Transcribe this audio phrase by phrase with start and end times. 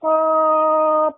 [0.00, 1.14] Oh.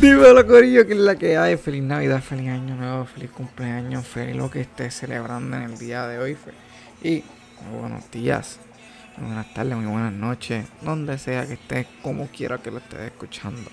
[0.00, 1.56] Dímelo, Corillo, que es la que hay.
[1.56, 6.06] Feliz Navidad, feliz Año Nuevo, feliz cumpleaños, feliz lo que estés celebrando en el día
[6.06, 6.36] de hoy.
[7.02, 7.24] Y
[7.68, 8.60] muy buenos días,
[9.16, 13.00] muy buenas tardes, muy buenas noches, donde sea que estés, como quiera que lo estés
[13.00, 13.68] escuchando.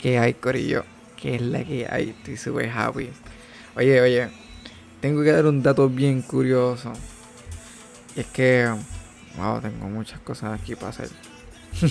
[0.00, 0.84] ¿Qué hay, Corillo?
[1.22, 2.10] ¿Qué es la que hay?
[2.10, 3.08] Estoy super happy.
[3.76, 4.28] Oye, oye,
[5.00, 6.92] tengo que dar un dato bien curioso.
[8.16, 8.68] Y es que,
[9.38, 11.08] wow, tengo muchas cosas aquí para hacer.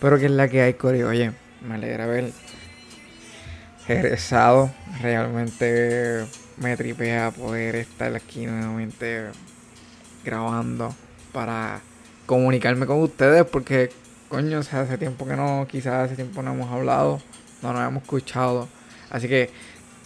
[0.00, 1.08] Pero ¿qué es la que hay, Corillo?
[1.08, 1.32] Oye
[1.66, 2.32] me alegra ver
[3.86, 4.70] regresado.
[5.00, 6.24] Realmente
[6.58, 9.28] me tripea poder estar aquí nuevamente
[10.24, 10.94] grabando
[11.32, 11.80] para
[12.26, 13.90] comunicarme con ustedes porque
[14.28, 17.20] coño, hace tiempo que no, quizás hace tiempo no hemos hablado,
[17.62, 18.68] no nos hemos escuchado.
[19.10, 19.50] Así que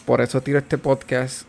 [0.05, 1.47] por eso tiro este podcast.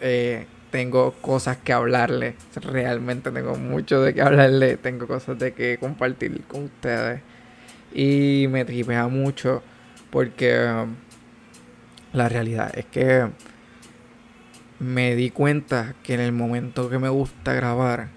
[0.00, 2.36] Eh, tengo cosas que hablarle.
[2.54, 4.76] Realmente tengo mucho de qué hablarle.
[4.76, 7.20] Tengo cosas de que compartir con ustedes.
[7.92, 9.62] Y me tripea mucho
[10.10, 10.94] porque um,
[12.12, 13.28] la realidad es que
[14.78, 18.08] me di cuenta que en el momento que me gusta grabar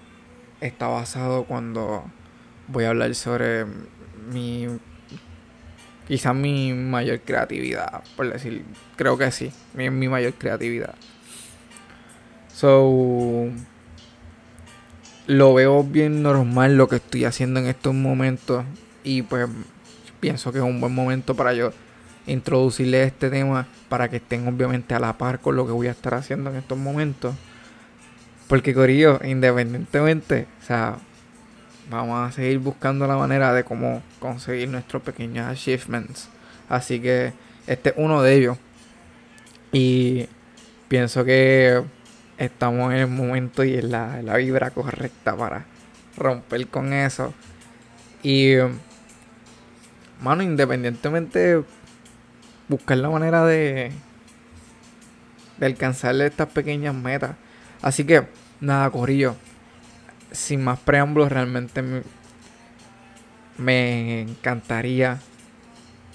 [0.60, 2.04] está basado cuando
[2.68, 3.66] voy a hablar sobre
[4.32, 4.68] mi
[6.06, 8.64] quizás mi mayor creatividad, por decir,
[8.96, 10.94] creo que sí, mi, mi mayor creatividad.
[12.54, 13.48] So
[15.26, 18.64] lo veo bien normal lo que estoy haciendo en estos momentos
[19.02, 19.48] y pues
[20.20, 21.72] pienso que es un buen momento para yo
[22.26, 25.92] introducirle este tema para que estén obviamente a la par con lo que voy a
[25.92, 27.34] estar haciendo en estos momentos.
[28.48, 30.98] Porque Corillo, independientemente, o sea,
[31.94, 36.28] vamos a seguir buscando la manera de cómo conseguir nuestros pequeños achievements.
[36.68, 37.32] Así que
[37.66, 38.58] este es uno de ellos.
[39.72, 40.28] Y
[40.88, 41.82] pienso que
[42.38, 45.66] estamos en el momento y en la, vibra correcta para
[46.16, 47.34] romper con eso.
[48.22, 48.54] Y
[50.20, 51.62] mano, independientemente
[52.68, 53.92] buscar la manera de,
[55.58, 57.36] de alcanzarle estas pequeñas metas.
[57.82, 58.26] Así que,
[58.60, 59.36] nada, Corillo.
[60.34, 61.80] Sin más preámbulos, realmente
[63.56, 65.20] me, encantaría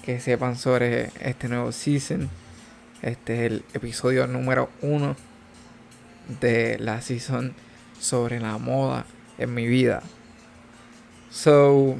[0.02, 2.28] que sepan sobre este nuevo season.
[3.00, 5.16] Este es el episodio número uno
[6.40, 7.54] de la season
[7.98, 9.06] sobre la moda
[9.38, 10.02] en mi vida.
[11.30, 11.96] So,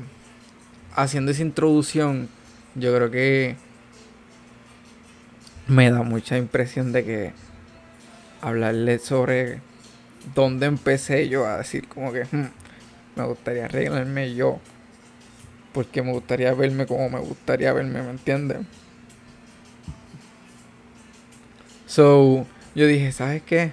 [0.95, 2.29] haciendo esa introducción,
[2.75, 3.57] yo creo que
[5.69, 7.33] me da mucha impresión de que
[8.43, 9.70] hablarle sobre
[10.35, 12.51] dónde empecé yo a decir como que hmm,
[13.17, 14.59] me gustaría arreglarme yo.
[15.73, 18.59] Porque me gustaría verme como me gustaría verme, ¿me entiendes?
[21.87, 23.73] So, yo dije, ¿sabes qué?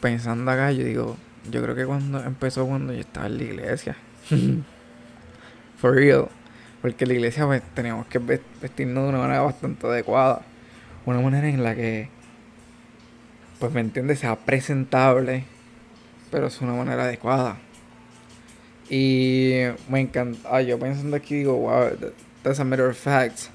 [0.00, 1.16] Pensando acá, yo digo,
[1.50, 3.96] yo creo que cuando empezó cuando yo estaba en la iglesia.
[5.76, 6.28] For real.
[6.82, 10.42] Porque la iglesia pues, tenemos que vestirnos de una manera bastante adecuada.
[11.04, 12.08] Una manera en la que,
[13.58, 15.44] pues me entiendes, sea presentable,
[16.30, 17.58] pero es una manera adecuada.
[18.88, 20.48] Y me encanta.
[20.50, 21.90] Ah, yo pensando aquí digo, wow,
[22.42, 23.48] that's a matter of fact.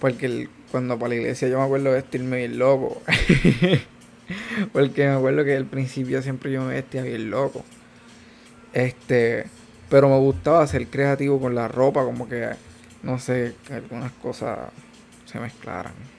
[0.00, 3.00] Porque cuando para la iglesia yo me acuerdo vestirme bien loco.
[4.72, 7.64] Porque me acuerdo que al principio siempre yo me vestía bien loco.
[8.72, 9.46] Este.
[9.88, 12.50] Pero me gustaba ser creativo con la ropa, como que,
[13.04, 14.58] no sé, que algunas cosas
[15.26, 16.15] se mezclaran.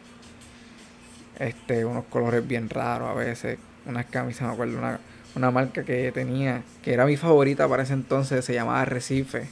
[1.39, 3.57] Este, unos colores bien raros a veces.
[3.85, 4.99] Unas camisas, me acuerdo, una,
[5.35, 9.47] una marca que tenía, que era mi favorita para ese entonces, se llamaba Recife.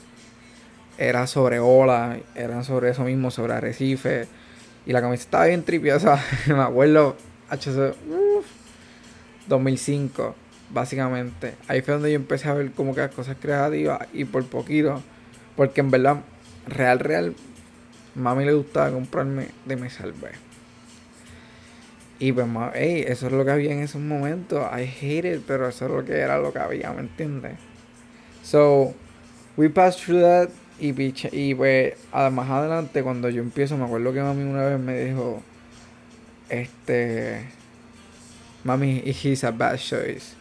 [0.97, 4.27] Era sobre ola, eran sobre eso mismo, sobre Arrecife.
[4.85, 6.21] Y la camisa estaba bien tripiosa.
[6.47, 7.15] me acuerdo,
[7.49, 7.95] HC,
[9.47, 10.35] 2005
[10.69, 11.55] básicamente.
[11.67, 15.01] Ahí fue donde yo empecé a ver como que las cosas creativas y por poquito,
[15.55, 16.17] porque en verdad,
[16.67, 17.35] real, real,
[18.15, 20.31] mami le gustaba comprarme de me salvé.
[22.17, 24.65] Y pues, hey, eso es lo que había en esos momentos.
[24.71, 27.57] I hate it, pero eso es lo que era lo que había, ¿me entiendes?
[28.41, 28.93] So,
[29.57, 30.49] we passed through that.
[30.79, 30.93] Y,
[31.31, 35.41] y pues, además adelante, cuando yo empiezo, me acuerdo que mami una vez me dijo,
[36.49, 37.45] este,
[38.63, 40.35] mami, he's a bad choice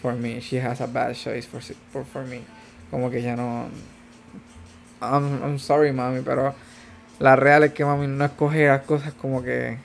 [0.00, 0.40] for me.
[0.40, 1.60] She has a bad choice for,
[1.92, 2.42] for, for me.
[2.90, 3.68] Como que ya no.
[5.00, 6.54] I'm, I'm sorry, mami, pero
[7.18, 9.78] la real es que mami no escoge las cosas como que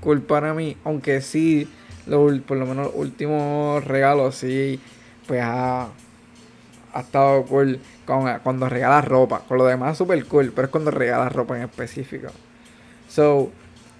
[0.00, 0.76] cool para mí.
[0.84, 1.68] Aunque sí,
[2.06, 4.80] lo, por lo menos los últimos regalos sí,
[5.26, 5.88] pues ha,
[6.92, 9.40] ha estado cool con, cuando regala ropa.
[9.46, 12.28] Con lo demás super cool, pero es cuando regala ropa en específico.
[13.08, 13.50] So,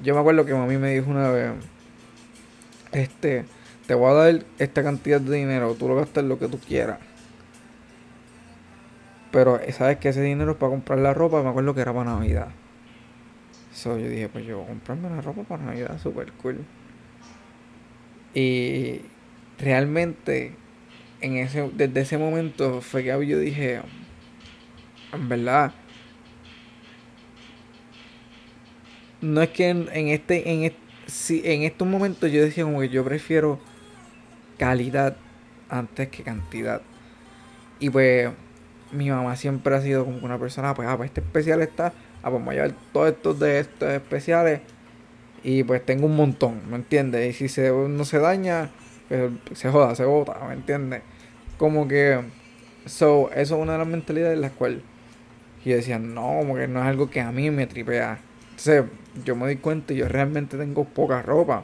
[0.03, 1.53] yo me acuerdo que mami me dijo una vez,
[2.93, 3.45] este,
[3.87, 6.99] te voy a dar esta cantidad de dinero, tú lo gastas lo que tú quieras.
[9.31, 12.11] Pero sabes que ese dinero es para comprar la ropa, me acuerdo que era para
[12.13, 12.49] Navidad.
[13.79, 16.65] So yo dije, pues yo voy a comprarme la ropa para Navidad, super cool.
[18.35, 19.03] Y
[19.57, 20.53] realmente,
[21.21, 23.81] en ese, desde ese momento fue que yo dije,
[25.13, 25.73] en verdad,
[29.21, 30.73] no es que en, este, en
[31.29, 33.61] en estos momentos yo decía como que yo prefiero
[34.59, 35.17] calidad
[35.69, 36.83] antes que cantidad.
[37.79, 38.29] Y pues
[38.91, 41.93] mi mamá siempre ha sido como una persona, pues, ah, pues este especial está,
[42.29, 44.61] ah, pues vamos a llevar todos estos de estos especiales.
[45.43, 47.29] Y pues tengo un montón, ¿me entiendes?
[47.31, 48.71] Y si se, no se daña,
[49.09, 51.03] pues se joda, se bota, ¿me entiendes?
[51.57, 52.21] Como que,
[52.87, 54.83] so, eso es una de las mentalidades en las cuales
[55.69, 58.19] yo decía, no, como que no es algo que a mí me tripea.
[58.51, 58.85] Entonces,
[59.25, 61.63] yo me doy cuenta y yo realmente tengo poca ropa.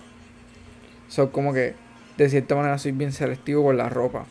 [1.08, 1.74] So, como que,
[2.16, 4.26] de cierta manera, soy bien selectivo con la ropa.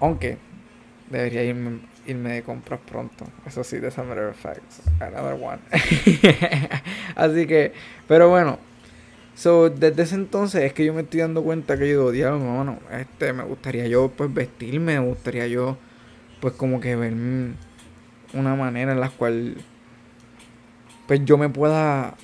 [0.00, 0.38] Aunque,
[1.10, 3.26] debería irme, irme de compras pronto.
[3.46, 4.82] Eso sí, de matter of facts.
[5.00, 5.58] Another one.
[7.16, 7.72] Así que,
[8.08, 8.58] pero bueno.
[9.34, 12.78] So, desde ese entonces es que yo me estoy dando cuenta que yo diablo, bueno,
[12.90, 15.76] este, me gustaría yo pues vestirme, me gustaría yo
[16.40, 17.12] pues como que ver
[18.32, 19.56] una manera en la cual
[21.06, 22.14] pues yo me pueda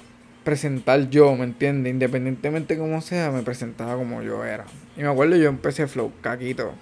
[0.43, 1.93] presentar yo, ¿me entiendes?
[1.93, 4.65] Independientemente como sea, me presentaba como yo era.
[4.97, 6.73] Y me acuerdo yo empecé flow caquito.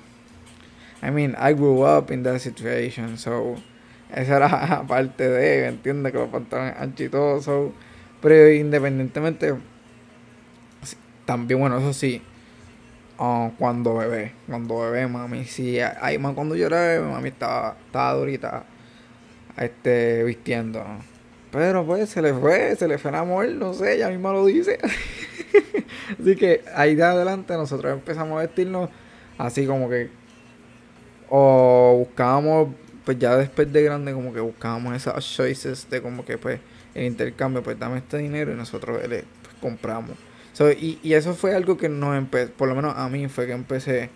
[1.02, 3.56] I mean, I grew up in that situation, so
[4.14, 6.12] esa era parte de, ¿entiendes?
[6.12, 7.72] Que los pantalones anchos y todo, so,
[8.20, 9.54] pero independientemente,
[11.24, 12.20] también, bueno, eso sí,
[13.18, 18.64] uh, cuando bebé, cuando bebé, mami, sí, ahí más cuando yo mami estaba, estaba durita,
[19.56, 20.84] este, vistiendo,
[21.50, 24.44] pero pues se le fue, se le fue el amor, no sé, ella misma lo
[24.46, 24.78] dice.
[26.20, 28.90] así que ahí de adelante nosotros empezamos a vestirnos
[29.36, 30.10] así como que
[31.30, 32.74] o buscábamos,
[33.04, 36.60] pues ya después de grande, como que buscábamos esas choices de como que pues
[36.94, 40.16] el intercambio, pues dame este dinero y nosotros le pues, compramos.
[40.78, 43.52] y, y, eso fue algo que nos empezó, por lo menos a mí fue que
[43.52, 44.10] empecé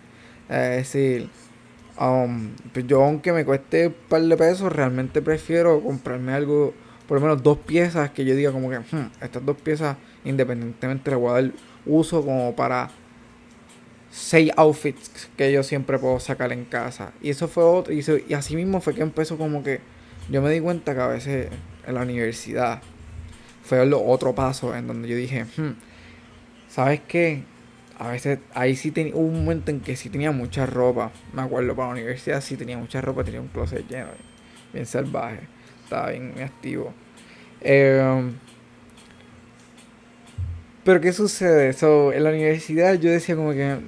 [0.48, 1.28] a decir,
[1.98, 6.74] um, pues yo aunque me cueste un par de pesos, realmente prefiero comprarme algo,
[7.06, 11.10] por lo menos dos piezas que yo diga como que, hmm, estas dos piezas independientemente
[11.10, 11.52] le voy a dar
[11.86, 12.90] uso como para
[14.14, 17.12] seis outfits que yo siempre puedo sacar en casa.
[17.20, 17.92] Y eso fue otro.
[17.92, 18.00] Y,
[18.32, 19.80] así mismo fue que empezó como que
[20.30, 21.48] yo me di cuenta que a veces
[21.84, 22.80] en la universidad
[23.64, 25.72] fue otro paso en donde yo dije, hmm,
[26.68, 27.42] ¿sabes qué?
[27.98, 31.10] A veces ahí sí tenía un momento en que sí tenía mucha ropa.
[31.32, 34.10] Me acuerdo para la universidad sí tenía mucha ropa, tenía un closet lleno,
[34.72, 35.40] bien salvaje,
[35.82, 36.94] estaba bien activo.
[37.60, 38.32] Eh,
[40.84, 41.72] pero ¿qué sucede?
[41.72, 43.78] So, en la universidad yo decía como que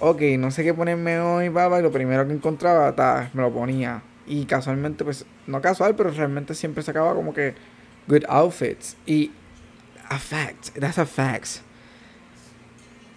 [0.00, 3.52] ok, no sé qué ponerme hoy, papá, y lo primero que encontraba, ta, me lo
[3.52, 4.02] ponía.
[4.26, 7.54] Y casualmente, pues, no casual, pero realmente siempre sacaba como que
[8.08, 8.96] good outfits.
[9.06, 9.30] Y
[10.08, 11.60] a fact, that's a fact.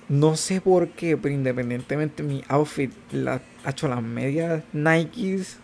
[0.07, 5.57] No sé por qué, pero independientemente mi outfit, la, ha hecho las medias Nikes,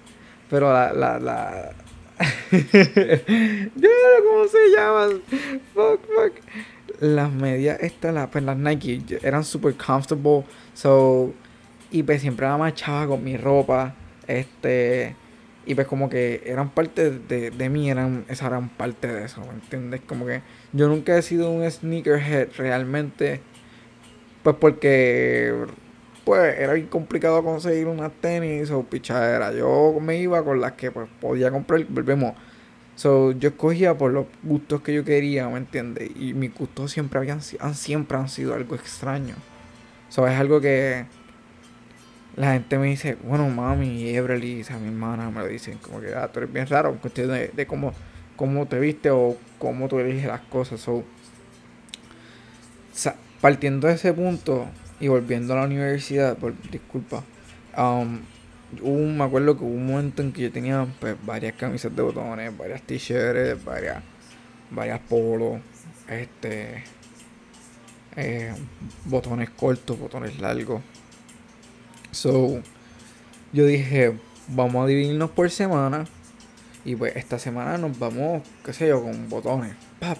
[0.50, 1.74] pero la, la, la,
[2.52, 5.08] ¿cómo se llama?
[5.74, 6.34] Fuck, fuck.
[7.02, 11.34] Las medias, estas, las, pues las Nike, eran super comfortable So,
[11.90, 13.96] y pues siempre me machaba con mi ropa.
[14.28, 15.16] Este.
[15.66, 19.42] Y pues como que eran parte de, de mí, eran, esa eran parte de eso,
[19.42, 20.02] ¿me entiendes?
[20.06, 20.42] Como que
[20.74, 23.42] yo nunca he sido un sneakerhead realmente.
[24.44, 25.66] Pues porque
[26.26, 29.54] pues era bien complicado conseguir unas tenis o pichadera.
[29.54, 32.36] Yo me iba con las que pues podía comprar, volvemos.
[32.96, 36.12] So, yo escogía por los gustos que yo quería, ¿me entiendes?
[36.16, 39.36] Y mis gustos siempre habían siempre han sido algo extraño.
[40.10, 41.06] Eso es algo que
[42.36, 46.14] la gente me dice, bueno, mami Everly, o mi hermana me lo dicen, como que,
[46.14, 47.94] ah, tú eres bien raro cuestión de, cómo,
[48.36, 50.82] cómo te viste o cómo tú eliges las cosas.
[50.82, 51.04] So,
[53.40, 54.68] partiendo de ese punto
[55.00, 57.24] y volviendo a la universidad, por, disculpa,
[57.78, 58.20] um,
[59.16, 62.58] me acuerdo que hubo un momento en que yo tenía pues, varias camisas de botones,
[62.58, 64.04] varias t-shirts, varias,
[64.72, 65.62] varias polos,
[66.10, 66.84] este,
[68.16, 68.54] eh,
[69.06, 70.82] botones cortos, botones largos.
[72.12, 72.62] So,
[73.52, 74.18] yo dije,
[74.48, 76.06] vamos a dividirnos por semana.
[76.84, 79.74] Y pues esta semana nos vamos, qué sé yo, con botones.
[80.00, 80.18] Pap.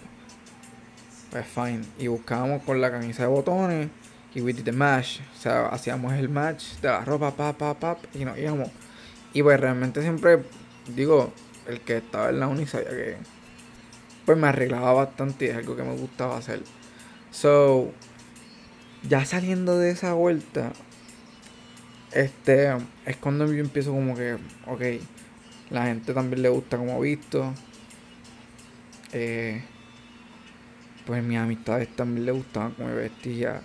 [1.32, 1.82] Pues fine.
[2.00, 3.90] Y buscábamos con la camisa de botones.
[4.34, 5.20] Y we did the match.
[5.38, 8.16] O sea, hacíamos el match de la ropa, pap, pap, pap.
[8.16, 8.70] Y nos íbamos.
[9.34, 10.44] Y pues realmente siempre,
[10.88, 11.32] digo,
[11.68, 13.18] el que estaba en la uni sabía que
[14.26, 16.62] pues me arreglaba bastante y es algo que me gustaba hacer.
[17.36, 17.92] So,
[19.04, 20.72] ya saliendo de esa vuelta,
[22.14, 22.72] este,
[23.06, 24.38] es cuando yo empiezo como que,
[24.68, 24.82] ok,
[25.70, 27.54] la gente también le gusta como visto.
[29.12, 29.62] Eh,
[31.06, 33.62] pues mis amistades también le gustaban como me.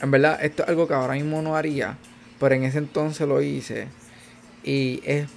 [0.00, 1.98] En verdad, esto es algo que ahora mismo no haría,
[2.38, 3.88] pero en ese entonces lo hice.
[4.62, 5.28] Y es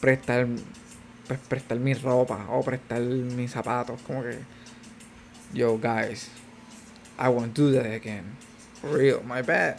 [0.00, 0.46] prestar,
[1.26, 4.00] pues, prestar mi ropa o prestar mis zapatos.
[4.00, 4.38] Como que,
[5.52, 6.30] yo, guys,
[7.18, 8.36] I won't do that again.
[8.82, 9.78] real, my bad.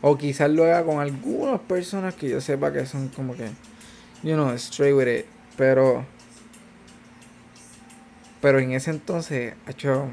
[0.00, 3.50] O quizás lo haga con algunas personas que yo sepa que son como que,
[4.22, 5.26] you know, straight with it.
[5.56, 6.04] Pero,
[8.40, 10.08] pero en ese entonces, hecho,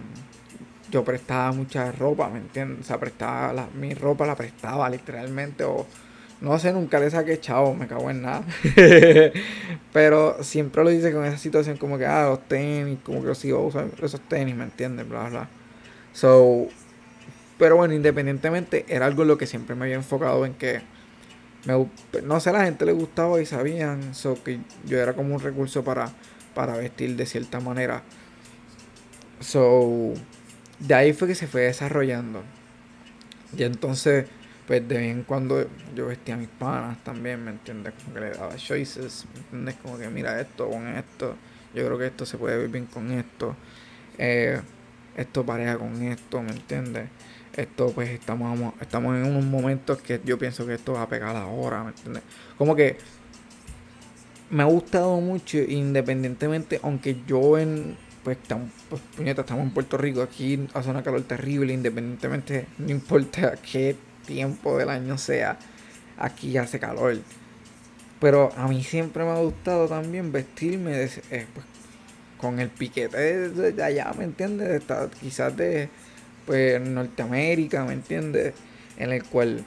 [0.92, 2.82] yo prestaba mucha ropa, ¿me entiendes?
[2.82, 5.88] O sea, prestaba la, mi ropa la prestaba literalmente o
[6.42, 8.44] no sé, nunca le saqué chavo, me cago en nada.
[9.94, 13.50] Pero siempre lo dice con esa situación como que, ah, los tenis, como que si
[13.50, 15.08] yo uso esos tenis, ¿me entiendes?
[15.08, 15.50] Bla, bla.
[16.14, 16.68] So,
[17.58, 20.82] pero bueno, independientemente, era algo en lo que siempre me había enfocado en que,
[22.24, 25.84] no sé, la gente le gustaba y sabían, so que yo era como un recurso
[25.84, 26.10] para,
[26.56, 28.04] para vestir de cierta manera.
[29.42, 30.14] So,
[30.80, 32.44] de ahí fue que se fue desarrollando.
[33.58, 34.26] Y entonces
[34.70, 37.92] pues de vez en cuando yo vestía mis panas también, ¿me entiendes?
[38.04, 39.76] Como que le daba choices, ¿me entiendes?
[39.82, 41.36] Como que mira esto con esto,
[41.74, 43.56] yo creo que esto se puede ver bien con esto,
[44.20, 44.62] eh,
[45.18, 47.10] esto pareja con esto, ¿me entiendes?
[47.58, 51.36] Esto pues estamos, estamos en unos momentos que yo pienso que esto va a pegar
[51.36, 52.22] ahora, ¿me entiendes?
[52.56, 52.98] Como que
[54.52, 60.22] me ha gustado mucho independientemente, aunque yo en pues estamos, pues, estamos en Puerto Rico,
[60.22, 63.96] aquí hace una calor terrible, independientemente, no importa qué
[64.30, 65.58] tiempo del año sea,
[66.18, 67.18] aquí hace calor.
[68.22, 71.66] Pero a mí siempre me ha gustado también vestirme de, eh, pues,
[72.38, 74.84] con el piquete de, allá, ¿me entiendes?
[75.20, 75.90] quizás de
[76.46, 78.54] pues, Norteamérica, ¿me entiendes?
[78.98, 79.64] En el cual,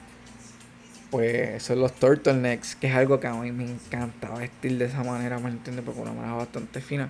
[1.11, 5.03] pues, son los turtlenecks, que es algo que a mí me encanta vestir de esa
[5.03, 5.83] manera, ¿me entiendes?
[5.85, 7.09] Porque una manera bastante fina.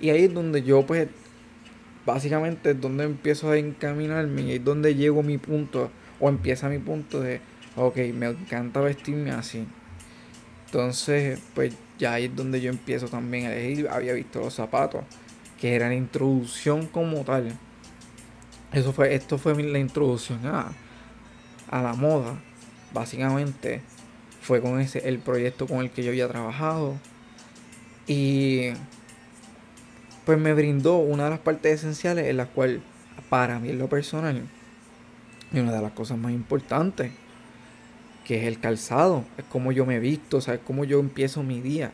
[0.00, 1.08] Y ahí es donde yo, pues,
[2.04, 5.90] básicamente es donde empiezo a encaminarme y es donde llego mi punto
[6.20, 7.40] o empieza mi punto de,
[7.76, 9.66] ok, me encanta vestirme así.
[10.66, 13.88] Entonces, pues ya ahí es donde yo empiezo también a elegir.
[13.88, 15.04] Había visto los zapatos,
[15.60, 17.56] que era la introducción como tal.
[18.72, 20.72] Eso fue, esto fue la introducción a,
[21.70, 22.38] a la moda.
[22.92, 23.80] Básicamente
[24.42, 26.96] fue con ese el proyecto con el que yo había trabajado.
[28.06, 28.70] Y
[30.26, 32.82] pues me brindó una de las partes esenciales en la cual
[33.30, 34.46] para mí en lo personal
[35.52, 37.10] y una de las cosas más importantes,
[38.24, 41.60] que es el calzado, es como yo me visto, o es como yo empiezo mi
[41.60, 41.92] día.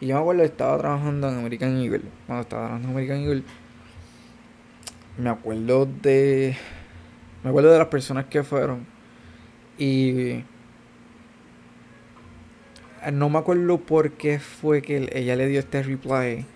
[0.00, 3.42] Y yo me acuerdo, estaba trabajando en American Eagle, cuando estaba trabajando en American Eagle,
[5.18, 6.56] me acuerdo de,
[7.42, 8.86] me acuerdo de las personas que fueron
[9.78, 10.44] y
[13.12, 16.46] no me acuerdo por qué fue que ella le dio este reply,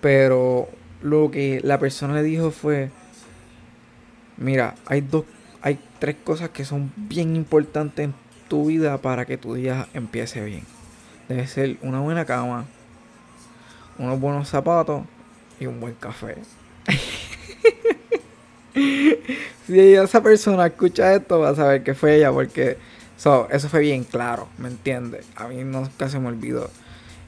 [0.00, 0.68] pero
[1.02, 2.90] lo que la persona le dijo fue,
[4.38, 5.24] mira, hay dos
[6.02, 8.14] tres cosas que son bien importantes en
[8.48, 10.64] tu vida para que tu día empiece bien.
[11.28, 12.64] Debe ser una buena cama,
[13.98, 15.04] unos buenos zapatos
[15.60, 16.38] y un buen café.
[18.74, 22.78] si esa persona escucha esto, va a saber que fue ella porque
[23.16, 25.24] eso fue bien claro, ¿me entiendes?
[25.36, 26.68] A mí nunca se me olvidó.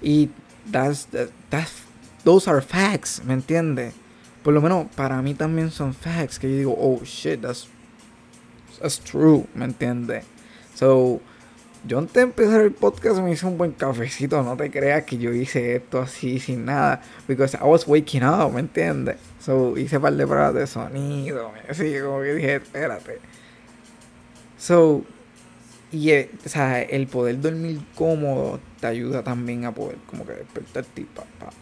[0.02, 0.30] Y
[0.72, 1.06] that's,
[1.48, 1.84] that's,
[2.24, 3.94] those are facts, ¿me entiendes?
[4.42, 7.68] Por lo menos para mí también son facts que yo digo, oh shit, that's
[8.80, 10.24] That's true, ¿me entiendes?
[10.74, 11.20] So,
[11.86, 15.18] yo antes de empezar el podcast me hice un buen cafecito, no te creas que
[15.18, 19.16] yo hice esto así sin nada, because I was waking up, ¿me entiendes?
[19.40, 23.18] So, hice un par de pruebas de sonido, así como que dije, espérate.
[24.58, 25.04] So,
[25.92, 30.32] y eh, o sea, el poder dormir cómodo te ayuda también a poder como que
[30.32, 31.52] despertarte papá.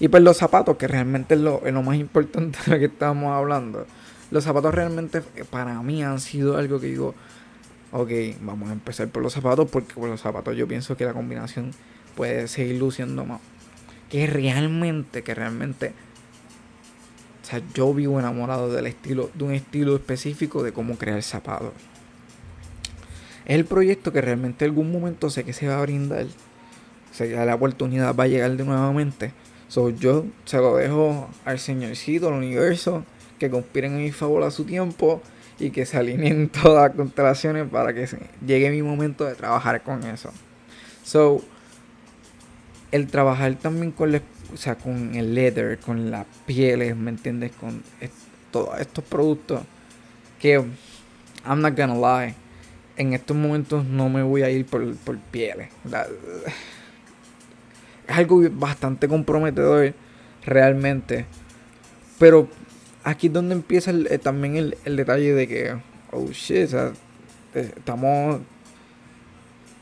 [0.00, 2.84] Y pues los zapatos, que realmente es lo, es lo más importante de lo que
[2.84, 3.86] estamos hablando.
[4.30, 7.14] Los zapatos realmente eh, para mí han sido algo que digo,
[7.92, 11.14] ok, vamos a empezar por los zapatos porque por los zapatos yo pienso que la
[11.14, 11.70] combinación
[12.14, 13.40] puede seguir luciendo más.
[14.10, 15.92] Que realmente, que realmente,
[17.42, 21.72] o sea, yo vivo enamorado del estilo, de un estilo específico de cómo crear zapatos.
[23.46, 26.26] Es el proyecto que realmente en algún momento sé que se va a brindar.
[27.10, 29.32] O sea, la oportunidad va a llegar de nuevamente.
[29.68, 33.04] So, yo se lo dejo al señorcito, al universo
[33.38, 35.22] que conspiren en mi favor a su tiempo
[35.58, 38.08] y que se alineen todas las constelaciones para que
[38.46, 40.30] llegue mi momento de trabajar con eso.
[41.04, 41.42] So,
[42.92, 47.52] el trabajar también con, o sea, con el leather, con las pieles, ¿me entiendes?
[47.52, 47.82] Con
[48.50, 49.62] todos estos productos
[50.38, 50.54] que,
[51.46, 52.34] I'm not gonna lie,
[52.96, 55.68] en estos momentos no me voy a ir por, por pieles.
[58.08, 59.94] es algo bastante comprometedor
[60.44, 61.26] realmente.
[62.18, 62.48] Pero
[63.08, 65.76] aquí es donde empieza eh, también el, detalle de que,
[66.12, 66.92] oh shit, o sea,
[67.54, 68.40] estamos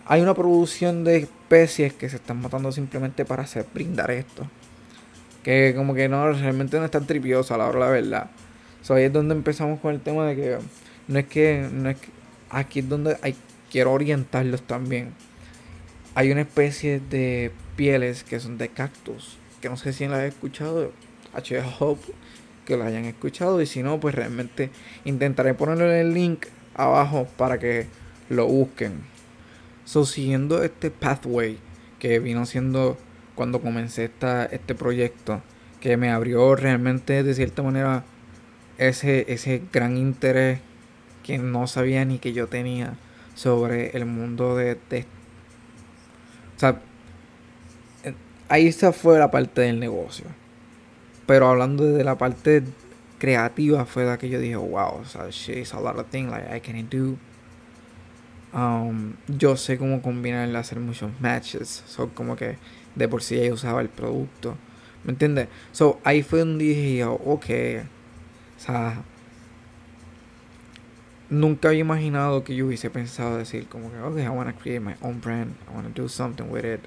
[0.09, 4.49] hay una producción de especies que se están matando simplemente para hacer brindar esto.
[5.43, 8.31] Que como que no, realmente no es tan tripioso a la hora la verdad.
[8.83, 10.59] So, ahí es donde empezamos con el tema de que
[11.09, 11.97] no es que, no es
[12.51, 13.17] aquí es donde
[13.71, 15.13] quiero orientarlos también.
[16.15, 20.29] Hay una especie de pieles que son de cactus, que no sé si la he
[20.29, 20.93] escuchado.
[21.35, 22.13] H hope
[22.67, 24.71] que la hayan escuchado y si no, pues realmente
[25.07, 27.87] intentaré ponerle el link abajo para que
[28.29, 29.01] lo busquen.
[29.87, 31.59] So, siguiendo este pathway
[31.99, 32.99] que vino siendo
[33.35, 35.41] cuando comencé esta, este proyecto,
[35.81, 38.05] que me abrió realmente de cierta manera
[38.79, 40.61] ese, ese gran interés
[41.23, 42.95] que no sabía ni que yo tenía
[43.35, 44.79] sobre el mundo de,
[46.57, 46.81] o sea,
[48.49, 50.27] ahí se fue la parte del negocio.
[51.27, 52.63] Pero hablando de la parte
[53.19, 56.55] creativa fue la que yo dije, wow, o sea, she's a lot of things like
[56.55, 57.17] I can do
[58.57, 61.83] Um, yo sé cómo combinar hacer muchos matches.
[61.87, 62.57] So, como que
[62.95, 64.57] de por sí ella usaba el producto.
[65.05, 65.49] ¿Me entiendes?
[65.73, 67.47] So, ahí fue donde dije, ok.
[68.57, 69.03] O sea,
[71.29, 74.81] nunca había imaginado que yo hubiese pensado decir, como que, ok, I want to create
[74.81, 75.55] my own brand.
[75.71, 76.81] I want to do something with it.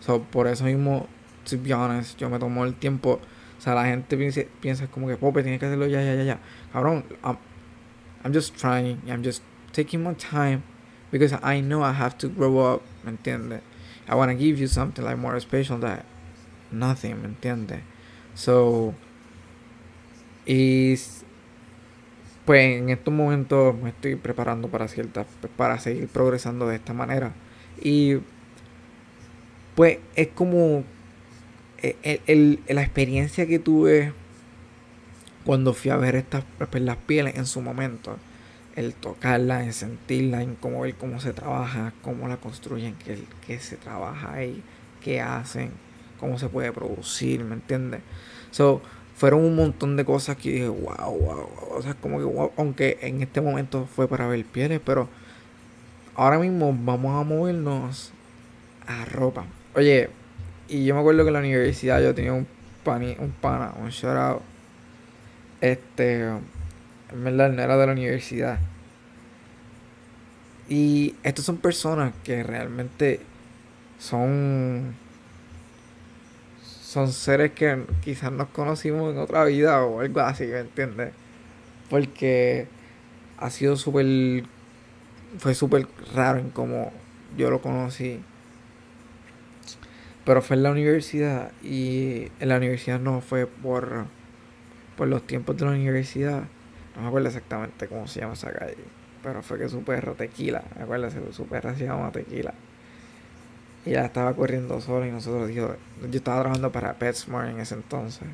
[0.00, 1.06] So, por eso mismo,
[1.50, 3.20] to be honest, yo me tomo el tiempo.
[3.58, 6.24] O sea, la gente piensa, piensa como que, Pope, tienes que hacerlo ya, ya, ya,
[6.24, 6.38] ya.
[6.72, 7.38] Cabrón, I'm,
[8.24, 9.00] I'm just trying.
[9.06, 9.42] I'm just
[9.72, 10.62] taking my time
[11.10, 13.60] because I know I have to grow up, ¿me entiendes?
[14.08, 16.04] I want to give you something like more special that
[16.70, 17.80] nothing, ¿me entiendes?
[18.34, 18.94] So,
[20.46, 20.96] y
[22.44, 27.32] pues en estos momentos me estoy preparando para ciertas, para seguir progresando de esta manera.
[27.80, 28.16] Y
[29.74, 30.84] pues es como
[32.02, 34.12] el, la experiencia que tuve
[35.44, 38.16] cuando fui a ver estas las pieles en su momento
[38.76, 43.58] el tocarla, en sentirla, en cómo ver cómo se trabaja, cómo la construyen, qué, qué
[43.60, 44.62] se trabaja ahí,
[45.00, 45.70] qué hacen,
[46.18, 48.00] cómo se puede producir, ¿me entiendes?
[48.50, 48.82] So,
[49.14, 51.78] fueron un montón de cosas que dije, wow, wow, wow.
[51.78, 55.08] O sea, como que, wow, aunque en este momento fue para ver pieles, pero
[56.16, 58.12] ahora mismo vamos a movernos
[58.86, 59.46] a ropa.
[59.76, 60.10] Oye,
[60.68, 62.46] y yo me acuerdo que en la universidad yo tenía un,
[62.84, 64.42] pani, un pana, un shout out.
[65.60, 68.58] Este, en verdad no era de la universidad.
[70.68, 73.20] Y estas son personas que realmente
[73.98, 74.96] son
[76.62, 81.12] son seres que quizás nos conocimos en otra vida o algo así, ¿me entiendes?
[81.90, 82.68] Porque
[83.36, 84.44] ha sido súper
[85.38, 86.92] fue súper raro en cómo
[87.36, 88.20] yo lo conocí.
[90.24, 94.06] Pero fue en la universidad y en la universidad no fue por
[94.96, 96.44] por los tiempos de la universidad
[96.96, 98.76] no me acuerdo exactamente cómo se llama esa calle.
[99.22, 102.54] Pero fue que su perro, Tequila, acuerdo, su perro se llama Tequila.
[103.84, 107.74] Y ella estaba corriendo sola y nosotros dijo, yo estaba trabajando para PetSmart en ese
[107.74, 108.28] entonces.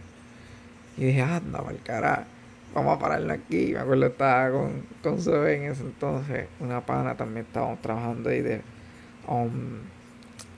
[0.96, 2.26] Y dije, anda, el cara,
[2.74, 3.72] vamos a pararla aquí.
[3.72, 6.48] Me acuerdo estaba con, con su en ese entonces.
[6.60, 8.60] Una pana también estábamos trabajando ahí de,
[9.26, 9.78] um,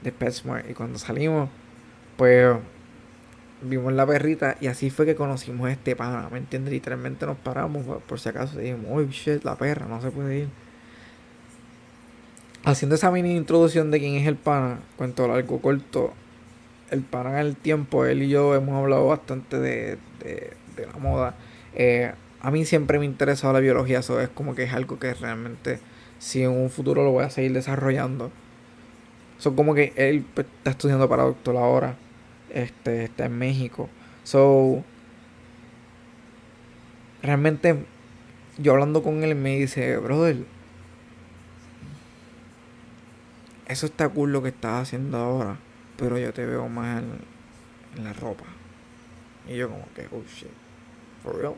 [0.03, 0.69] de PetSmart.
[0.71, 1.49] Y cuando salimos,
[2.17, 2.57] pues
[3.63, 6.73] vimos la perrita y así fue que conocimos a este pana, ¿me entiendes?
[6.73, 10.39] Literalmente nos paramos por, si acaso y dijimos, uy, shit, la perra, no se puede
[10.41, 10.49] ir.
[12.65, 16.13] Haciendo esa mini introducción de quién es el pana, cuento largo, corto,
[16.91, 21.35] el pana en el tiempo, él y yo hemos hablado bastante de, de, la moda.
[21.75, 24.99] Eh, a mí siempre me ha interesado la biología, eso es como que es algo
[24.99, 25.81] que realmente,
[26.19, 28.31] si en un futuro lo voy a seguir desarrollando.
[29.43, 31.97] Son como que él pues, está estudiando para ahora
[32.49, 33.89] este, está en México.
[34.23, 34.85] So,
[37.25, 37.85] realmente,
[38.59, 40.45] yo hablando con él me dice, brother,
[43.67, 45.59] eso está cool lo que estás haciendo ahora,
[45.97, 48.45] pero yo te veo más en, la ropa.
[49.49, 50.53] Y yo como que, oh shit,
[51.21, 51.55] for real.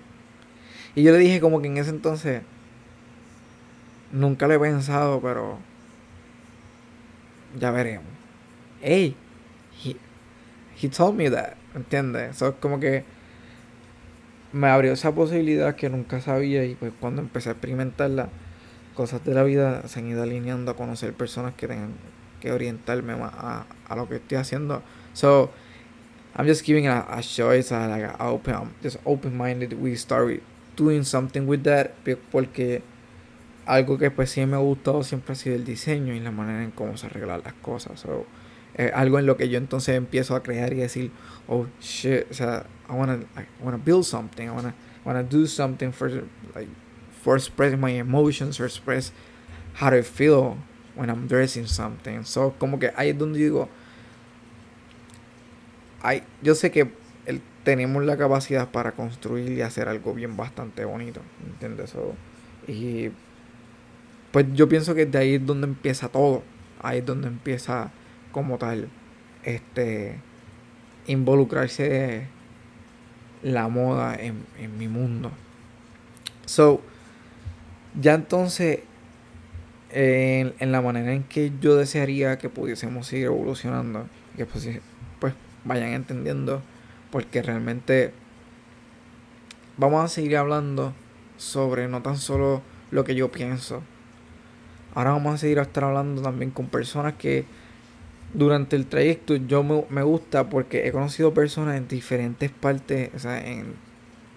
[0.95, 2.41] Y yo le dije como que en ese entonces,
[4.11, 5.59] nunca lo he pensado, pero
[7.59, 8.07] ya veremos.
[8.83, 9.17] Ey,
[10.81, 12.37] he told me that, ¿entiendes?
[12.37, 13.05] Eso es como que
[14.53, 18.29] me abrió esa posibilidad que nunca sabía y pues cuando empecé a experimentar las
[18.95, 21.95] cosas de la vida se han ido alineando a conocer personas que tengan
[22.41, 24.83] que orientarme más a, a lo que estoy haciendo.
[25.13, 25.51] So,
[26.37, 29.73] I'm just giving a, a choice, a, like a open, just open-minded.
[29.81, 30.43] We start
[30.77, 31.93] doing something with that
[32.31, 32.83] porque
[33.67, 36.63] algo que pues sí me ha gustado siempre ha sido el diseño y la manera
[36.63, 38.01] en cómo se arreglan las cosas.
[38.01, 38.27] So,
[38.77, 41.11] eh, algo en lo que yo entonces empiezo a crear y decir,
[41.49, 44.75] oh shit, o sea, I wanna, I wanna build something, I wanna,
[45.05, 46.11] wanna do something for
[46.55, 46.69] like
[47.23, 49.13] for expressing my emotions or express
[49.75, 50.57] how I feel
[50.95, 52.25] when I'm dressing something.
[52.25, 53.69] So, como que ahí es donde digo,
[56.03, 56.91] hay, yo sé que
[57.27, 61.91] el, tenemos la capacidad para construir y hacer algo bien bastante bonito, ¿entiendes?
[61.91, 62.15] So,
[62.69, 63.11] y
[64.35, 66.43] pues yo pienso que de ahí es donde empieza todo.
[66.83, 67.93] Ahí es donde empieza
[68.33, 68.89] como tal
[69.45, 70.17] este
[71.07, 72.27] involucrarse
[73.45, 74.45] la moda en,
[74.77, 75.31] mi mundo.
[76.47, 76.81] So,
[78.01, 78.81] ya entonces,
[79.91, 84.69] en, en, la manera en que yo desearía que pudiésemos seguir evolucionando, que pues,
[85.21, 85.33] pues
[85.65, 86.61] vayan entendiendo,
[87.13, 88.13] porque realmente
[89.77, 90.93] vamos a seguir hablando
[91.37, 93.85] sobre no tan solo lo que yo pienso,
[94.95, 97.45] Ahora vamos a seguir a estar hablando también con personas que
[98.33, 103.45] durante el trayecto yo me, gusta porque he conocido personas en diferentes partes, o sea,
[103.45, 103.75] en,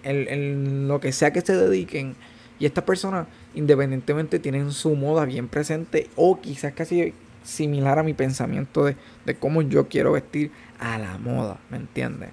[0.04, 2.14] en, lo que sea que se dediquen.
[2.58, 8.14] Y estas personas, independientemente, tienen su moda bien presente o quizás casi similar a mi
[8.14, 12.30] pensamiento de, de cómo yo quiero vestir a la moda, ¿me entiendes?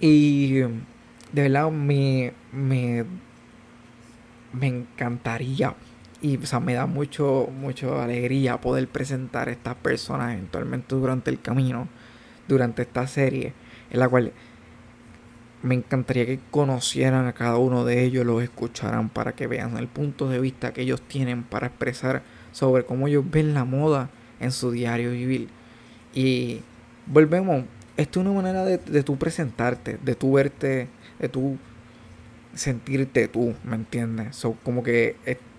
[0.00, 0.60] Y
[1.32, 3.04] de verdad me, me,
[4.52, 5.74] me encantaría
[6.20, 11.30] y o sea, me da mucho, mucho alegría poder presentar a estas personas eventualmente durante
[11.30, 11.88] el camino,
[12.48, 13.52] durante esta serie,
[13.90, 14.32] en la cual
[15.62, 19.88] me encantaría que conocieran a cada uno de ellos, los escucharan para que vean el
[19.88, 24.52] punto de vista que ellos tienen para expresar sobre cómo ellos ven la moda en
[24.52, 25.48] su diario vivir.
[26.14, 26.62] Y
[27.06, 27.64] volvemos,
[27.96, 31.58] esto es una manera de, de tú presentarte, de tú verte, de tú
[32.54, 34.36] sentirte tú, ¿me entiendes?
[34.36, 35.16] So, como que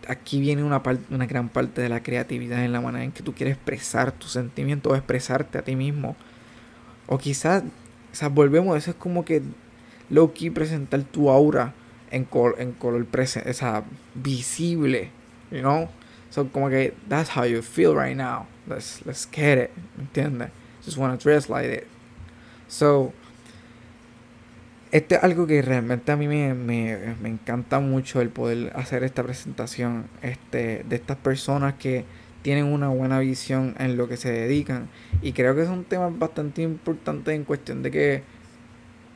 [0.10, 3.34] aquí viene una, una gran parte de la creatividad en la manera en que tú
[3.34, 6.16] quieres expresar tus sentimientos o expresarte a ti mismo.
[7.08, 7.64] O quizás,
[8.12, 9.44] sea, volvemos, eso es como que
[10.10, 11.74] low key presentar tu aura
[12.10, 13.84] en, en color presente, o sea,
[14.16, 15.12] visible,
[15.52, 15.90] you know?
[16.32, 18.48] So, como que that's how you feel right now.
[18.68, 20.50] Let's, let's get it, ¿me entiendes?
[20.84, 21.88] Just wanna dress like it.
[22.68, 23.14] So,
[24.92, 26.50] este es algo que realmente a mí me,
[27.24, 32.06] encanta mucho el poder hacer esta presentación este, de estas personas que
[32.42, 34.90] tienen una buena visión en lo que se dedican.
[35.22, 38.24] Y creo que es un tema bastante importante en cuestión de que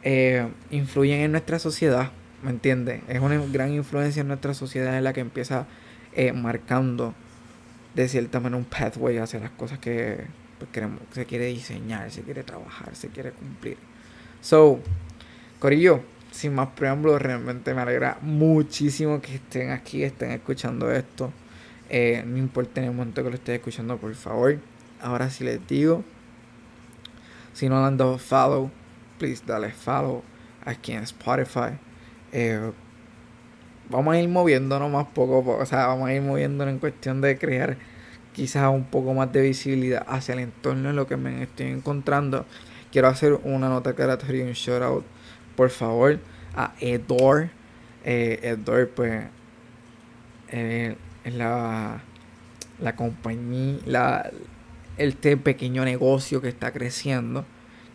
[0.04, 2.12] eh, influyen en nuestra sociedad,
[2.44, 3.02] ¿me entiendes?
[3.08, 5.66] Es una gran influencia en nuestra sociedad en la que empieza
[6.14, 7.16] eh, marcando
[7.96, 10.26] de cierta manera un pathway hacia las cosas que
[10.60, 13.78] pues, queremos, se quiere diseñar, se quiere trabajar, se quiere cumplir.
[14.42, 14.82] So,
[15.64, 21.32] Corillo, sin más preámbulos, realmente me alegra muchísimo que estén aquí, estén escuchando esto.
[21.90, 24.60] Eh, no importa en el momento que lo estén escuchando, por favor.
[25.02, 26.04] Ahora sí les digo,
[27.54, 28.72] si no han dado follow,
[29.18, 30.22] please dale follow
[30.66, 31.80] aquí en Spotify.
[32.34, 32.74] Eh,
[33.90, 36.80] vamos a ir moviéndonos más poco a poco, o sea, vamos a ir moviéndonos en
[36.80, 37.78] cuestión de crear
[38.34, 42.46] quizás un poco más de visibilidad hacia el entorno en lo que me estoy encontrando.
[42.92, 45.06] Quiero hacer una nota que y un shout out
[45.56, 46.20] por favor,
[46.56, 47.50] a Edor.
[48.06, 49.26] Eh, Edor, pues,
[50.50, 52.02] eh, es la,
[52.80, 54.32] la compañía, la,
[54.98, 57.46] este pequeño negocio que está creciendo,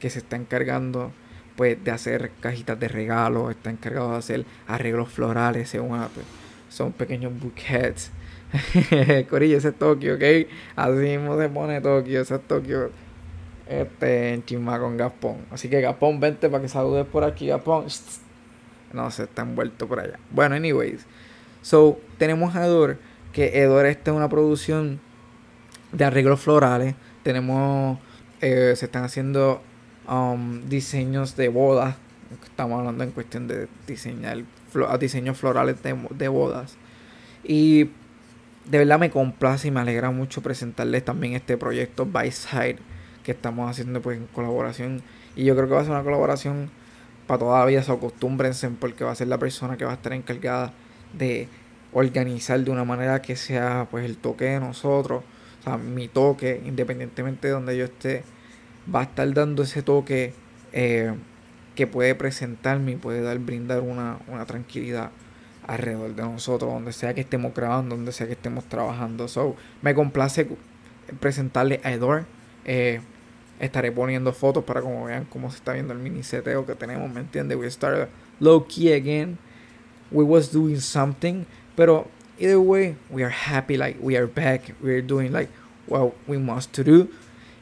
[0.00, 1.12] que se está encargando
[1.56, 6.24] pues de hacer cajitas de regalo, está encargado de hacer arreglos florales, según pues,
[6.68, 8.12] son pequeños bouquets.
[9.28, 10.22] Corillo, ese es Tokio, ¿ok?
[10.76, 12.90] Así mismo se pone Tokio, ese es Tokio
[13.68, 15.38] este, en Chisma con Gapón.
[15.50, 17.86] Así que Gapón, vente para que saludes por aquí, Gapón.
[18.92, 20.18] No, se está envuelto por allá.
[20.30, 21.04] Bueno, anyways.
[21.62, 22.98] So, tenemos a Edor,
[23.32, 25.00] que Edor esta es una producción
[25.92, 26.94] de arreglos florales.
[27.22, 27.98] Tenemos,
[28.40, 29.60] eh, se están haciendo
[30.08, 31.96] um, diseños de bodas.
[32.44, 34.44] Estamos hablando en cuestión de diseñar
[34.98, 36.76] diseños florales de, de bodas.
[37.44, 37.90] Y
[38.64, 42.78] de verdad me complace y me alegra mucho presentarles también este proyecto By Side
[43.28, 45.02] que estamos haciendo pues en colaboración.
[45.36, 46.70] Y yo creo que va a ser una colaboración
[47.26, 49.94] para toda la vida, se acostúmbrense porque va a ser la persona que va a
[49.96, 50.72] estar encargada
[51.12, 51.46] de
[51.92, 55.24] organizar de una manera que sea pues el toque de nosotros,
[55.60, 58.22] o sea, mi toque, independientemente de donde yo esté,
[58.92, 60.32] va a estar dando ese toque
[60.72, 61.14] eh,
[61.74, 65.10] que puede presentarme y puede dar, brindar una, una tranquilidad
[65.66, 69.28] alrededor de nosotros, donde sea que estemos grabando, donde sea que estemos trabajando.
[69.28, 70.48] So, me complace
[71.20, 72.24] presentarle a Edor.
[72.64, 73.02] Eh,
[73.58, 77.10] estaré poniendo fotos para como vean cómo se está viendo el mini seteo que tenemos,
[77.12, 77.58] ¿me entiendes?
[77.58, 78.08] We started
[78.40, 79.38] low key again.
[80.10, 81.44] We was doing something,
[81.76, 85.50] pero either way, we are happy, like we are back, we are doing like
[85.86, 87.08] what we must to do.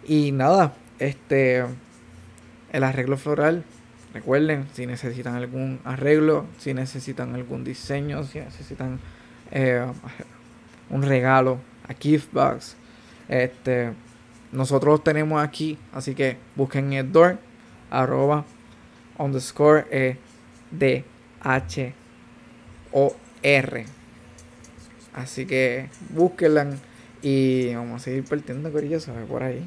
[0.07, 1.65] Y nada, este
[2.73, 3.65] el arreglo floral,
[4.13, 9.01] recuerden, si necesitan algún arreglo, si necesitan algún diseño, si necesitan
[9.51, 9.85] eh,
[10.91, 12.77] un regalo, a gift box,
[13.29, 13.93] este
[14.53, 17.39] nosotros tenemos aquí, así que busquen el door,
[17.91, 18.45] arroba,
[19.19, 20.17] underscore, e,
[20.71, 21.05] d,
[21.43, 21.95] h,
[22.93, 23.87] o, r.
[25.15, 26.77] Así que búsquenla
[27.23, 29.67] y vamos a seguir partiendo corillo, por ahí.